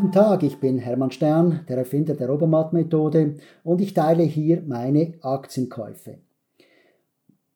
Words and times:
Guten 0.00 0.12
Tag, 0.12 0.42
ich 0.42 0.58
bin 0.58 0.78
Hermann 0.78 1.10
Stern, 1.10 1.60
der 1.68 1.76
Erfinder 1.76 2.14
der 2.14 2.32
Obermatt-Methode 2.32 3.34
und 3.64 3.82
ich 3.82 3.92
teile 3.92 4.22
hier 4.22 4.62
meine 4.66 5.12
Aktienkäufe. 5.20 6.20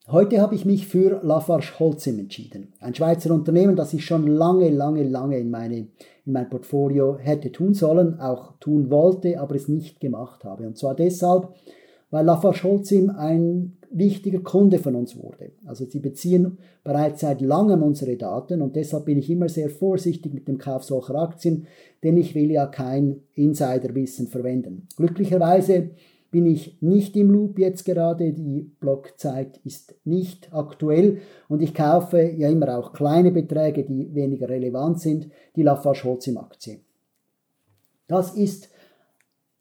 Heute 0.08 0.42
habe 0.42 0.54
ich 0.54 0.66
mich 0.66 0.86
für 0.86 1.20
Lafarge 1.22 1.78
Holcim 1.78 2.18
entschieden. 2.18 2.74
Ein 2.80 2.94
Schweizer 2.94 3.32
Unternehmen, 3.32 3.76
das 3.76 3.94
ich 3.94 4.04
schon 4.04 4.26
lange, 4.26 4.68
lange, 4.68 5.04
lange 5.04 5.38
in, 5.38 5.50
meine, 5.50 5.78
in 6.26 6.32
mein 6.34 6.50
Portfolio 6.50 7.16
hätte 7.16 7.50
tun 7.50 7.72
sollen, 7.72 8.20
auch 8.20 8.58
tun 8.60 8.90
wollte, 8.90 9.40
aber 9.40 9.54
es 9.54 9.68
nicht 9.68 9.98
gemacht 10.00 10.44
habe. 10.44 10.66
Und 10.66 10.76
zwar 10.76 10.94
deshalb, 10.94 11.48
weil 12.14 12.26
Lafarge 12.26 12.62
Holcim 12.62 13.10
ein 13.10 13.72
wichtiger 13.90 14.38
Kunde 14.38 14.78
von 14.78 14.94
uns 14.94 15.16
wurde. 15.16 15.50
Also 15.66 15.84
sie 15.84 15.98
beziehen 15.98 16.58
bereits 16.84 17.22
seit 17.22 17.40
langem 17.40 17.82
unsere 17.82 18.16
Daten 18.16 18.62
und 18.62 18.76
deshalb 18.76 19.06
bin 19.06 19.18
ich 19.18 19.28
immer 19.28 19.48
sehr 19.48 19.68
vorsichtig 19.68 20.32
mit 20.32 20.46
dem 20.46 20.56
Kauf 20.56 20.84
solcher 20.84 21.16
Aktien, 21.16 21.66
denn 22.04 22.16
ich 22.16 22.36
will 22.36 22.52
ja 22.52 22.66
kein 22.66 23.16
Insiderwissen 23.34 24.28
verwenden. 24.28 24.86
Glücklicherweise 24.96 25.90
bin 26.30 26.46
ich 26.46 26.80
nicht 26.80 27.16
im 27.16 27.32
Loop 27.32 27.58
jetzt 27.58 27.84
gerade, 27.84 28.32
die 28.32 28.70
Blockzeit 28.78 29.58
ist 29.64 29.96
nicht 30.04 30.54
aktuell 30.54 31.18
und 31.48 31.62
ich 31.62 31.74
kaufe 31.74 32.22
ja 32.22 32.48
immer 32.48 32.78
auch 32.78 32.92
kleine 32.92 33.32
Beträge, 33.32 33.82
die 33.82 34.14
weniger 34.14 34.48
relevant 34.48 35.00
sind, 35.00 35.30
die 35.56 35.62
Lafarge 35.64 36.04
Holcim 36.04 36.36
Aktie. 36.38 36.78
Das 38.06 38.36
ist 38.36 38.68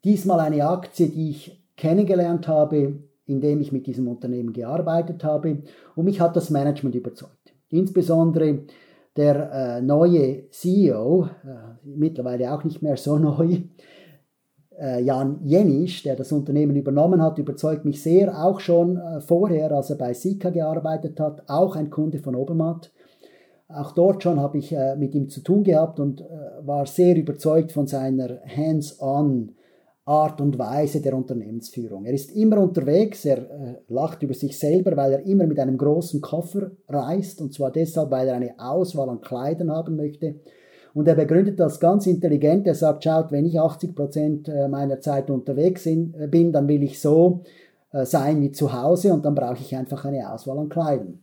diesmal 0.04 0.38
eine 0.38 0.68
Aktie, 0.68 1.08
die 1.08 1.30
ich 1.30 1.63
kennengelernt 1.76 2.48
habe, 2.48 2.98
indem 3.26 3.60
ich 3.60 3.72
mit 3.72 3.86
diesem 3.86 4.08
Unternehmen 4.08 4.52
gearbeitet 4.52 5.24
habe 5.24 5.62
und 5.94 6.04
mich 6.04 6.20
hat 6.20 6.36
das 6.36 6.50
Management 6.50 6.94
überzeugt. 6.94 7.54
Insbesondere 7.70 8.60
der 9.16 9.52
äh, 9.52 9.82
neue 9.82 10.50
CEO, 10.50 11.24
äh, 11.24 11.28
mittlerweile 11.84 12.52
auch 12.52 12.64
nicht 12.64 12.82
mehr 12.82 12.96
so 12.96 13.18
neu, 13.18 13.58
äh, 14.78 15.02
Jan 15.02 15.38
Jenisch, 15.44 16.02
der 16.02 16.16
das 16.16 16.32
Unternehmen 16.32 16.76
übernommen 16.76 17.22
hat, 17.22 17.38
überzeugt 17.38 17.84
mich 17.84 18.02
sehr, 18.02 18.44
auch 18.44 18.60
schon 18.60 18.96
äh, 18.96 19.20
vorher, 19.20 19.70
als 19.72 19.90
er 19.90 19.96
bei 19.96 20.14
Sika 20.14 20.50
gearbeitet 20.50 21.20
hat, 21.20 21.48
auch 21.48 21.76
ein 21.76 21.90
Kunde 21.90 22.18
von 22.18 22.34
Obermatt. 22.34 22.92
Auch 23.68 23.92
dort 23.92 24.22
schon 24.22 24.40
habe 24.40 24.58
ich 24.58 24.72
äh, 24.72 24.96
mit 24.96 25.14
ihm 25.14 25.28
zu 25.28 25.42
tun 25.42 25.62
gehabt 25.62 26.00
und 26.00 26.24
war 26.62 26.86
sehr 26.86 27.16
überzeugt 27.16 27.72
von 27.72 27.86
seiner 27.86 28.40
Hands-on 28.44 29.54
Art 30.06 30.40
und 30.40 30.58
Weise 30.58 31.00
der 31.00 31.16
Unternehmensführung. 31.16 32.04
Er 32.04 32.12
ist 32.12 32.30
immer 32.32 32.58
unterwegs, 32.58 33.24
er 33.24 33.38
äh, 33.38 33.74
lacht 33.88 34.22
über 34.22 34.34
sich 34.34 34.58
selber, 34.58 34.96
weil 34.96 35.12
er 35.12 35.26
immer 35.26 35.46
mit 35.46 35.58
einem 35.58 35.78
großen 35.78 36.20
Koffer 36.20 36.72
reist 36.88 37.40
und 37.40 37.54
zwar 37.54 37.70
deshalb, 37.70 38.10
weil 38.10 38.28
er 38.28 38.34
eine 38.34 38.54
Auswahl 38.58 39.08
an 39.08 39.22
Kleidern 39.22 39.70
haben 39.70 39.96
möchte. 39.96 40.36
Und 40.92 41.08
er 41.08 41.14
begründet 41.14 41.58
das 41.58 41.80
ganz 41.80 42.06
intelligent. 42.06 42.66
Er 42.66 42.74
sagt, 42.74 43.04
schaut, 43.04 43.32
wenn 43.32 43.46
ich 43.46 43.58
80 43.58 43.96
Prozent 43.96 44.48
äh, 44.48 44.68
meiner 44.68 45.00
Zeit 45.00 45.30
unterwegs 45.30 45.86
äh, 45.86 45.96
bin, 46.28 46.52
dann 46.52 46.68
will 46.68 46.82
ich 46.82 47.00
so 47.00 47.42
äh, 47.92 48.04
sein 48.04 48.42
wie 48.42 48.52
zu 48.52 48.72
Hause 48.74 49.12
und 49.12 49.24
dann 49.24 49.34
brauche 49.34 49.60
ich 49.60 49.74
einfach 49.74 50.04
eine 50.04 50.30
Auswahl 50.32 50.58
an 50.58 50.68
Kleidern. 50.68 51.20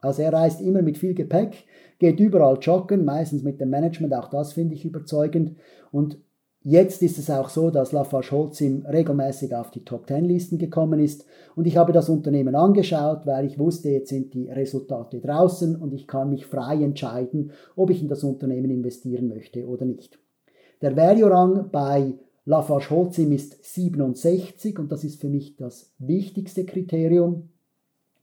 Also 0.00 0.22
er 0.22 0.32
reist 0.32 0.60
immer 0.60 0.82
mit 0.82 0.98
viel 0.98 1.14
Gepäck, 1.14 1.64
geht 1.98 2.20
überall 2.20 2.58
joggen, 2.60 3.04
meistens 3.04 3.42
mit 3.42 3.60
dem 3.60 3.70
Management, 3.70 4.14
auch 4.14 4.28
das 4.28 4.52
finde 4.52 4.74
ich 4.74 4.84
überzeugend. 4.84 5.56
Und 5.90 6.18
Jetzt 6.64 7.02
ist 7.02 7.18
es 7.18 7.30
auch 7.30 7.48
so, 7.48 7.70
dass 7.70 7.92
Lafarge 7.92 8.32
Holcim 8.32 8.84
regelmäßig 8.84 9.54
auf 9.54 9.70
die 9.70 9.84
Top 9.84 10.08
10 10.08 10.24
Listen 10.24 10.58
gekommen 10.58 10.98
ist 10.98 11.24
und 11.54 11.66
ich 11.66 11.76
habe 11.76 11.92
das 11.92 12.08
Unternehmen 12.08 12.56
angeschaut, 12.56 13.26
weil 13.26 13.46
ich 13.46 13.58
wusste, 13.58 13.90
jetzt 13.90 14.08
sind 14.08 14.34
die 14.34 14.50
Resultate 14.50 15.20
draußen 15.20 15.76
und 15.76 15.94
ich 15.94 16.08
kann 16.08 16.30
mich 16.30 16.46
frei 16.46 16.82
entscheiden, 16.82 17.52
ob 17.76 17.90
ich 17.90 18.02
in 18.02 18.08
das 18.08 18.24
Unternehmen 18.24 18.70
investieren 18.70 19.28
möchte 19.28 19.66
oder 19.66 19.84
nicht. 19.84 20.18
Der 20.82 20.96
Value-Rang 20.96 21.70
bei 21.70 22.14
Lafarge 22.44 22.90
Holcim 22.90 23.30
ist 23.32 23.64
67 23.64 24.78
und 24.78 24.90
das 24.90 25.04
ist 25.04 25.20
für 25.20 25.28
mich 25.28 25.56
das 25.56 25.92
wichtigste 25.98 26.64
Kriterium. 26.64 27.50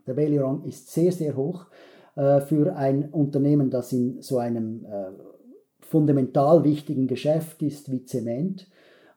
Der 0.08 0.18
Value-Rang 0.18 0.64
ist 0.66 0.92
sehr, 0.92 1.12
sehr 1.12 1.38
hoch 1.38 1.68
äh, 2.16 2.42
für 2.42 2.76
ein 2.76 3.10
Unternehmen, 3.12 3.70
das 3.70 3.94
in 3.94 4.22
so 4.22 4.40
einem 4.40 4.86
äh, 4.86 5.35
fundamental 5.96 6.66
wichtigen 6.66 7.08
Geschäft 7.08 7.62
ist 7.62 7.90
wie 7.90 8.04
Zement. 8.04 8.68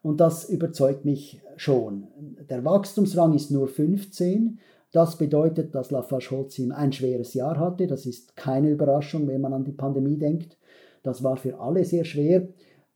Und 0.01 0.21
das 0.21 0.49
überzeugt 0.49 1.05
mich 1.05 1.43
schon. 1.57 2.07
Der 2.49 2.65
Wachstumsrang 2.65 3.35
ist 3.35 3.51
nur 3.51 3.67
15. 3.67 4.61
Das 4.93 5.19
bedeutet, 5.19 5.75
dass 5.75 5.91
Lafarge-Holcim 5.91 6.71
ein 6.71 6.93
schweres 6.93 7.35
Jahr 7.35 7.59
hatte. 7.59 7.89
Das 7.89 8.07
ist 8.07 8.37
keine 8.37 8.71
Überraschung, 8.71 9.27
wenn 9.27 9.41
man 9.41 9.55
an 9.55 9.65
die 9.65 9.73
Pandemie 9.73 10.19
denkt. 10.19 10.57
Das 11.03 11.25
war 11.25 11.37
für 11.37 11.59
alle 11.59 11.85
sehr 11.85 12.05
schwer. 12.05 12.47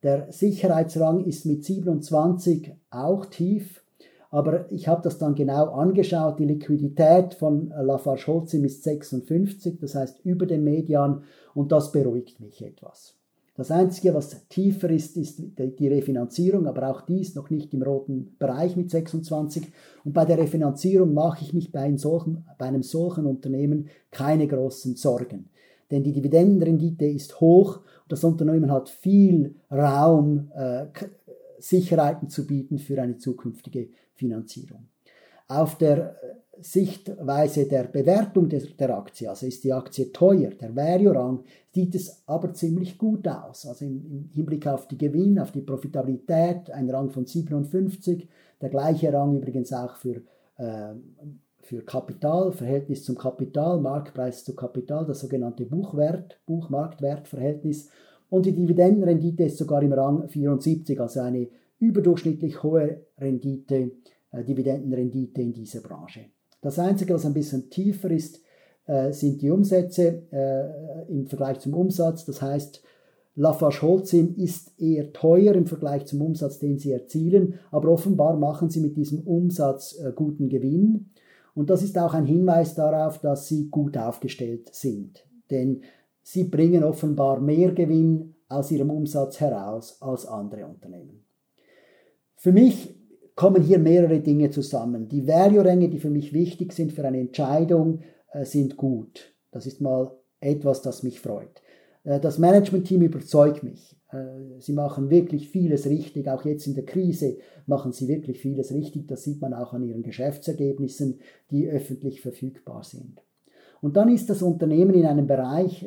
Der 0.04 0.30
Sicherheitsrang 0.30 1.24
ist 1.24 1.44
mit 1.44 1.64
27 1.64 2.76
auch 2.90 3.26
tief. 3.26 3.82
Aber 4.30 4.70
ich 4.70 4.86
habe 4.86 5.02
das 5.02 5.18
dann 5.18 5.34
genau 5.34 5.72
angeschaut. 5.72 6.38
Die 6.38 6.44
Liquidität 6.44 7.34
von 7.34 7.74
Lafarge-Holcim 7.76 8.64
ist 8.64 8.84
56, 8.84 9.80
das 9.80 9.96
heißt 9.96 10.20
über 10.24 10.46
dem 10.46 10.62
Median. 10.62 11.24
Und 11.52 11.72
das 11.72 11.90
beruhigt 11.90 12.38
mich 12.38 12.64
etwas. 12.64 13.16
Das 13.62 13.70
Einzige, 13.70 14.12
was 14.12 14.48
tiefer 14.48 14.90
ist, 14.90 15.16
ist 15.16 15.40
die 15.56 15.86
Refinanzierung, 15.86 16.66
aber 16.66 16.90
auch 16.90 17.02
die 17.02 17.20
ist 17.20 17.36
noch 17.36 17.48
nicht 17.48 17.72
im 17.72 17.84
roten 17.84 18.34
Bereich 18.36 18.74
mit 18.74 18.90
26. 18.90 19.68
Und 20.04 20.12
bei 20.12 20.24
der 20.24 20.36
Refinanzierung 20.38 21.14
mache 21.14 21.44
ich 21.44 21.52
mich 21.52 21.70
bei 21.70 21.82
einem 21.82 21.96
solchen, 21.96 22.44
bei 22.58 22.66
einem 22.66 22.82
solchen 22.82 23.24
Unternehmen 23.24 23.88
keine 24.10 24.48
großen 24.48 24.96
Sorgen. 24.96 25.48
Denn 25.92 26.02
die 26.02 26.12
Dividendenrendite 26.12 27.04
ist 27.04 27.40
hoch 27.40 27.76
und 27.76 28.10
das 28.10 28.24
Unternehmen 28.24 28.72
hat 28.72 28.88
viel 28.88 29.54
Raum, 29.70 30.50
äh, 30.56 30.86
Sicherheiten 31.60 32.28
zu 32.30 32.48
bieten 32.48 32.80
für 32.80 33.00
eine 33.00 33.18
zukünftige 33.18 33.90
Finanzierung. 34.14 34.88
Auf 35.46 35.78
der 35.78 36.16
Sichtweise 36.60 37.66
der 37.66 37.84
Bewertung 37.84 38.48
der, 38.48 38.96
Aktie, 38.96 39.28
also 39.28 39.46
ist 39.46 39.64
die 39.64 39.72
Aktie 39.72 40.12
teuer, 40.12 40.50
der 40.50 40.76
Value-Rang, 40.76 41.44
sieht 41.74 41.94
es 41.94 42.22
aber 42.26 42.52
ziemlich 42.52 42.98
gut 42.98 43.26
aus. 43.26 43.66
Also 43.66 43.84
im, 43.84 44.04
im, 44.04 44.30
Hinblick 44.32 44.66
auf 44.66 44.86
die 44.86 44.98
Gewinn, 44.98 45.38
auf 45.38 45.50
die 45.50 45.62
Profitabilität, 45.62 46.70
ein 46.70 46.90
Rang 46.90 47.10
von 47.10 47.26
57, 47.26 48.28
der 48.60 48.68
gleiche 48.68 49.12
Rang 49.12 49.36
übrigens 49.36 49.72
auch 49.72 49.96
für, 49.96 50.22
äh, 50.58 50.94
für 51.62 51.82
Kapital, 51.82 52.52
Verhältnis 52.52 53.04
zum 53.04 53.16
Kapital, 53.16 53.80
Marktpreis 53.80 54.44
zu 54.44 54.54
Kapital, 54.54 55.06
das 55.06 55.20
sogenannte 55.20 55.64
Buchwert, 55.64 56.38
Buchmarktwertverhältnis. 56.46 57.88
Und 58.28 58.46
die 58.46 58.52
Dividendenrendite 58.52 59.44
ist 59.44 59.58
sogar 59.58 59.82
im 59.82 59.94
Rang 59.94 60.28
74, 60.28 61.00
also 61.00 61.20
eine 61.20 61.48
überdurchschnittlich 61.78 62.62
hohe 62.62 63.06
Rendite, 63.18 63.92
äh, 64.30 64.44
Dividendenrendite 64.44 65.40
in 65.40 65.52
dieser 65.54 65.80
Branche. 65.80 66.26
Das 66.62 66.78
Einzige, 66.78 67.12
was 67.12 67.26
ein 67.26 67.34
bisschen 67.34 67.68
tiefer 67.68 68.10
ist, 68.10 68.40
äh, 68.86 69.12
sind 69.12 69.42
die 69.42 69.50
Umsätze 69.50 70.22
äh, 70.32 71.12
im 71.12 71.26
Vergleich 71.26 71.58
zum 71.58 71.74
Umsatz. 71.74 72.24
Das 72.24 72.40
heißt, 72.40 72.82
Lafarge 73.34 73.82
Holcim 73.82 74.34
ist 74.36 74.78
eher 74.80 75.12
teuer 75.12 75.54
im 75.54 75.66
Vergleich 75.66 76.06
zum 76.06 76.22
Umsatz, 76.22 76.58
den 76.58 76.78
sie 76.78 76.92
erzielen, 76.92 77.58
aber 77.70 77.88
offenbar 77.88 78.36
machen 78.36 78.70
sie 78.70 78.80
mit 78.80 78.96
diesem 78.96 79.20
Umsatz 79.20 79.98
äh, 79.98 80.12
guten 80.14 80.48
Gewinn. 80.48 81.10
Und 81.54 81.68
das 81.68 81.82
ist 81.82 81.98
auch 81.98 82.14
ein 82.14 82.26
Hinweis 82.26 82.74
darauf, 82.74 83.18
dass 83.18 83.48
sie 83.48 83.68
gut 83.68 83.98
aufgestellt 83.98 84.74
sind. 84.74 85.26
Denn 85.50 85.82
sie 86.22 86.44
bringen 86.44 86.84
offenbar 86.84 87.40
mehr 87.40 87.72
Gewinn 87.72 88.34
aus 88.48 88.70
ihrem 88.70 88.90
Umsatz 88.90 89.40
heraus 89.40 90.00
als 90.00 90.26
andere 90.26 90.66
Unternehmen. 90.66 91.24
Für 92.36 92.52
mich 92.52 93.01
kommen 93.34 93.62
hier 93.62 93.78
mehrere 93.78 94.20
Dinge 94.20 94.50
zusammen. 94.50 95.08
Die 95.08 95.26
Value-Ränge, 95.26 95.88
die 95.88 95.98
für 95.98 96.10
mich 96.10 96.32
wichtig 96.32 96.72
sind 96.72 96.92
für 96.92 97.04
eine 97.04 97.20
Entscheidung, 97.20 98.00
äh, 98.32 98.44
sind 98.44 98.76
gut. 98.76 99.34
Das 99.50 99.66
ist 99.66 99.80
mal 99.80 100.10
etwas, 100.40 100.82
das 100.82 101.02
mich 101.02 101.20
freut. 101.20 101.62
Äh, 102.04 102.20
das 102.20 102.38
Management-Team 102.38 103.02
überzeugt 103.02 103.62
mich. 103.62 103.96
Äh, 104.10 104.58
sie 104.58 104.72
machen 104.72 105.10
wirklich 105.10 105.48
vieles 105.48 105.86
richtig. 105.86 106.28
Auch 106.28 106.44
jetzt 106.44 106.66
in 106.66 106.74
der 106.74 106.84
Krise 106.84 107.38
machen 107.66 107.92
sie 107.92 108.08
wirklich 108.08 108.40
vieles 108.40 108.72
richtig. 108.72 109.08
Das 109.08 109.22
sieht 109.22 109.40
man 109.40 109.54
auch 109.54 109.72
an 109.72 109.82
ihren 109.82 110.02
Geschäftsergebnissen, 110.02 111.20
die 111.50 111.68
öffentlich 111.68 112.20
verfügbar 112.20 112.84
sind. 112.84 113.22
Und 113.80 113.96
dann 113.96 114.08
ist 114.08 114.30
das 114.30 114.42
Unternehmen 114.42 114.94
in 114.94 115.06
einem 115.06 115.26
Bereich, 115.26 115.84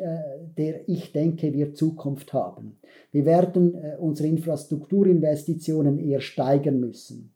der 0.57 0.89
ich 0.89 1.13
denke, 1.13 1.53
wir 1.53 1.73
Zukunft 1.73 2.33
haben. 2.33 2.77
Wir 3.13 3.23
werden 3.23 3.73
unsere 3.99 4.27
Infrastrukturinvestitionen 4.27 5.99
eher 5.99 6.19
steigern 6.19 6.81
müssen. 6.81 7.34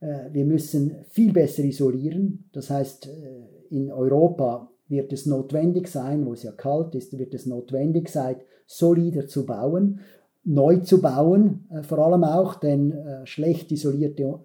Äh, 0.00 0.32
wir 0.32 0.44
müssen 0.44 1.04
viel 1.08 1.32
besser 1.32 1.64
isolieren. 1.64 2.48
Das 2.52 2.70
heißt, 2.70 3.06
äh, 3.06 3.74
in 3.74 3.90
Europa 3.90 4.70
wird 4.88 5.12
es 5.12 5.26
notwendig 5.26 5.88
sein, 5.88 6.24
wo 6.26 6.32
es 6.32 6.42
ja 6.42 6.52
kalt 6.52 6.94
ist, 6.94 7.18
wird 7.18 7.34
es 7.34 7.46
notwendig 7.46 8.08
sein, 8.08 8.36
solider 8.66 9.26
zu 9.26 9.44
bauen, 9.44 10.00
neu 10.44 10.78
zu 10.78 11.00
bauen, 11.00 11.66
äh, 11.70 11.82
vor 11.82 11.98
allem 11.98 12.22
auch, 12.22 12.54
denn 12.54 12.94
schlecht 13.24 13.72
isolierte, 13.72 14.38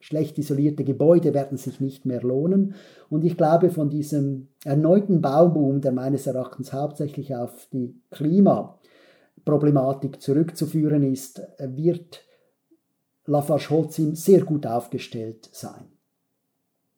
schlecht 0.00 0.38
isolierte 0.38 0.82
Gebäude 0.82 1.32
werden 1.32 1.58
sich 1.58 1.80
nicht 1.80 2.06
mehr 2.06 2.22
lohnen. 2.22 2.74
Und 3.08 3.24
ich 3.24 3.36
glaube, 3.36 3.70
von 3.70 3.88
diesem 3.88 4.48
erneuten 4.64 5.20
Bauboom, 5.20 5.80
der 5.80 5.92
meines 5.92 6.26
Erachtens 6.26 6.72
hauptsächlich 6.72 7.36
auf 7.36 7.68
die 7.72 7.94
Klima 8.10 8.80
Problematik 9.44 10.20
zurückzuführen 10.20 11.04
ist, 11.04 11.40
wird 11.58 12.27
Lafarge-Holcim 13.28 14.14
sehr 14.14 14.42
gut 14.42 14.66
aufgestellt 14.66 15.48
sein. 15.52 15.86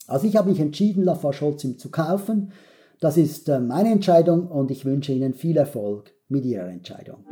Also 0.07 0.27
ich 0.27 0.37
habe 0.37 0.51
mich 0.51 0.61
entschieden, 0.61 1.05
Lafarge-Holcim 1.05 1.79
zu 1.79 1.91
kaufen. 1.91 2.53
Das 3.01 3.17
ist 3.17 3.49
äh, 3.49 3.61
meine 3.61 3.91
Entscheidung 3.91 4.49
und 4.49 4.71
ich 4.71 4.85
wünsche 4.85 5.13
Ihnen 5.13 5.35
viel 5.35 5.57
Erfolg 5.57 6.13
mit 6.29 6.45
Ihrer 6.45 6.69
Entscheidung. 6.69 7.25